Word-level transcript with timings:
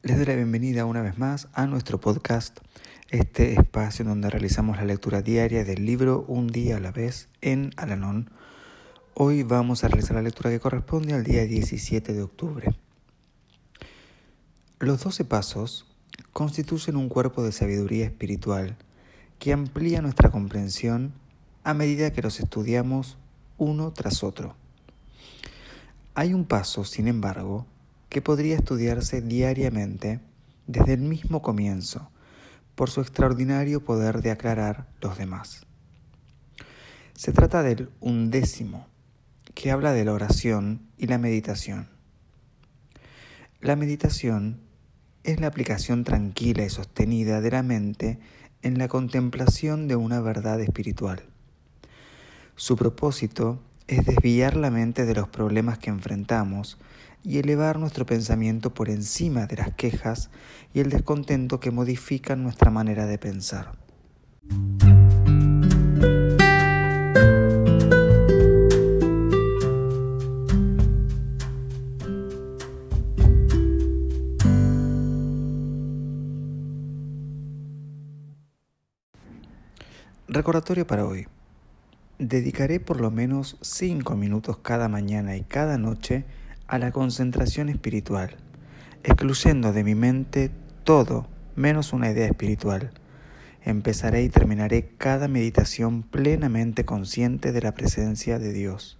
Les 0.00 0.16
doy 0.16 0.26
la 0.26 0.36
bienvenida 0.36 0.84
una 0.84 1.02
vez 1.02 1.18
más 1.18 1.48
a 1.54 1.66
nuestro 1.66 1.98
podcast, 2.00 2.60
este 3.10 3.54
espacio 3.54 4.04
donde 4.04 4.30
realizamos 4.30 4.76
la 4.76 4.84
lectura 4.84 5.22
diaria 5.22 5.64
del 5.64 5.84
libro 5.84 6.24
Un 6.28 6.46
día 6.46 6.76
a 6.76 6.80
la 6.80 6.92
vez 6.92 7.28
en 7.40 7.72
Alanón 7.76 8.30
Hoy 9.14 9.42
vamos 9.42 9.82
a 9.82 9.88
realizar 9.88 10.14
la 10.14 10.22
lectura 10.22 10.50
que 10.50 10.60
corresponde 10.60 11.14
al 11.14 11.24
día 11.24 11.44
17 11.44 12.12
de 12.12 12.22
octubre. 12.22 12.68
Los 14.78 15.02
12 15.02 15.24
pasos 15.24 15.84
constituyen 16.32 16.94
un 16.94 17.08
cuerpo 17.08 17.42
de 17.42 17.50
sabiduría 17.50 18.04
espiritual 18.04 18.76
que 19.40 19.52
amplía 19.52 20.00
nuestra 20.00 20.30
comprensión 20.30 21.12
a 21.64 21.74
medida 21.74 22.12
que 22.12 22.22
los 22.22 22.38
estudiamos 22.38 23.18
uno 23.56 23.92
tras 23.92 24.22
otro. 24.22 24.54
Hay 26.14 26.34
un 26.34 26.44
paso, 26.44 26.84
sin 26.84 27.08
embargo, 27.08 27.66
que 28.08 28.22
podría 28.22 28.56
estudiarse 28.56 29.20
diariamente 29.20 30.20
desde 30.66 30.94
el 30.94 31.00
mismo 31.00 31.42
comienzo, 31.42 32.10
por 32.74 32.90
su 32.90 33.00
extraordinario 33.00 33.84
poder 33.84 34.22
de 34.22 34.30
aclarar 34.30 34.86
los 35.00 35.18
demás. 35.18 35.66
Se 37.14 37.32
trata 37.32 37.62
del 37.62 37.90
undécimo 37.98 38.86
que 39.54 39.72
habla 39.72 39.92
de 39.92 40.04
la 40.04 40.12
oración 40.12 40.82
y 40.96 41.08
la 41.08 41.18
meditación. 41.18 41.88
La 43.60 43.74
meditación 43.74 44.60
es 45.24 45.40
la 45.40 45.48
aplicación 45.48 46.04
tranquila 46.04 46.64
y 46.64 46.70
sostenida 46.70 47.40
de 47.40 47.50
la 47.50 47.64
mente 47.64 48.20
en 48.62 48.78
la 48.78 48.86
contemplación 48.86 49.88
de 49.88 49.96
una 49.96 50.20
verdad 50.20 50.60
espiritual. 50.60 51.24
Su 52.54 52.76
propósito 52.76 53.60
es 53.88 54.06
desviar 54.06 54.56
la 54.56 54.70
mente 54.70 55.06
de 55.06 55.14
los 55.14 55.28
problemas 55.28 55.78
que 55.78 55.90
enfrentamos 55.90 56.78
y 57.22 57.38
elevar 57.38 57.78
nuestro 57.78 58.06
pensamiento 58.06 58.74
por 58.74 58.88
encima 58.88 59.46
de 59.46 59.56
las 59.56 59.74
quejas 59.74 60.30
y 60.72 60.80
el 60.80 60.90
descontento 60.90 61.60
que 61.60 61.70
modifican 61.70 62.42
nuestra 62.42 62.70
manera 62.70 63.06
de 63.06 63.18
pensar. 63.18 63.72
Recordatorio 80.30 80.86
para 80.86 81.06
hoy. 81.06 81.26
Dedicaré 82.18 82.80
por 82.80 83.00
lo 83.00 83.10
menos 83.10 83.56
5 83.62 84.14
minutos 84.14 84.58
cada 84.58 84.88
mañana 84.88 85.36
y 85.36 85.42
cada 85.42 85.78
noche 85.78 86.26
a 86.68 86.78
la 86.78 86.92
concentración 86.92 87.70
espiritual, 87.70 88.36
excluyendo 89.02 89.72
de 89.72 89.84
mi 89.84 89.94
mente 89.94 90.50
todo 90.84 91.26
menos 91.56 91.94
una 91.94 92.10
idea 92.10 92.26
espiritual. 92.26 92.90
Empezaré 93.64 94.22
y 94.22 94.28
terminaré 94.28 94.90
cada 94.98 95.28
meditación 95.28 96.02
plenamente 96.02 96.84
consciente 96.84 97.52
de 97.52 97.62
la 97.62 97.72
presencia 97.72 98.38
de 98.38 98.52
Dios. 98.52 98.98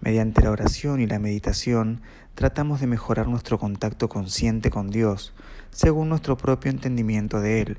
Mediante 0.00 0.42
la 0.42 0.52
oración 0.52 1.00
y 1.00 1.06
la 1.06 1.18
meditación 1.18 2.02
tratamos 2.36 2.80
de 2.80 2.86
mejorar 2.86 3.26
nuestro 3.26 3.58
contacto 3.58 4.08
consciente 4.08 4.70
con 4.70 4.90
Dios, 4.90 5.34
según 5.70 6.08
nuestro 6.08 6.36
propio 6.36 6.70
entendimiento 6.70 7.40
de 7.40 7.62
Él, 7.62 7.78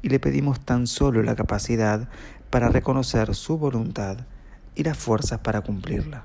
y 0.00 0.08
le 0.08 0.18
pedimos 0.18 0.58
tan 0.58 0.86
solo 0.86 1.22
la 1.22 1.36
capacidad 1.36 2.08
para 2.48 2.70
reconocer 2.70 3.34
su 3.34 3.58
voluntad 3.58 4.26
y 4.74 4.84
las 4.84 4.96
fuerzas 4.96 5.40
para 5.40 5.60
cumplirla. 5.60 6.24